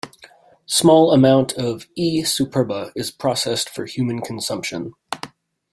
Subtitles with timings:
[0.65, 2.23] Small amount of "E.
[2.23, 4.95] superba" is processed for human consumption.